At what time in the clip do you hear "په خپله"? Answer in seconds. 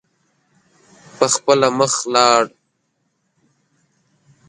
1.15-1.67